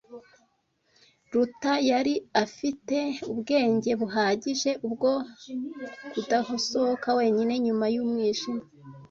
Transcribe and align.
Ruta 1.33 1.73
yari 1.89 2.13
afite 2.43 2.97
ubwenge 3.31 3.91
buhagije 4.01 4.71
bwo 4.91 5.13
kudasohoka 6.11 7.09
wenyine 7.19 7.53
nyuma 7.65 7.85
y'umwijima. 7.93 8.63